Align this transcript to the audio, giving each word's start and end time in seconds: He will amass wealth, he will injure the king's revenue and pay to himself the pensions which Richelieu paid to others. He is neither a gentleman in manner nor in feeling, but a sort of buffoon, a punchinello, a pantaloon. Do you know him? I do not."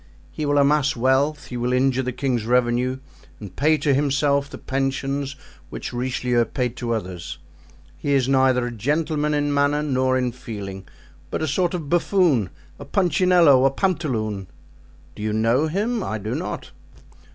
He 0.31 0.47
will 0.47 0.57
amass 0.57 0.95
wealth, 0.95 1.45
he 1.49 1.57
will 1.57 1.71
injure 1.71 2.01
the 2.01 2.11
king's 2.11 2.43
revenue 2.47 2.97
and 3.39 3.55
pay 3.55 3.77
to 3.77 3.93
himself 3.93 4.49
the 4.49 4.57
pensions 4.57 5.35
which 5.69 5.93
Richelieu 5.93 6.43
paid 6.45 6.75
to 6.77 6.95
others. 6.95 7.37
He 7.97 8.13
is 8.15 8.27
neither 8.27 8.65
a 8.65 8.71
gentleman 8.71 9.35
in 9.35 9.53
manner 9.53 9.83
nor 9.83 10.17
in 10.17 10.31
feeling, 10.31 10.87
but 11.29 11.43
a 11.43 11.47
sort 11.47 11.75
of 11.75 11.87
buffoon, 11.87 12.49
a 12.79 12.83
punchinello, 12.83 13.63
a 13.63 13.69
pantaloon. 13.69 14.47
Do 15.15 15.21
you 15.21 15.33
know 15.33 15.67
him? 15.67 16.01
I 16.03 16.17
do 16.17 16.33
not." 16.33 16.71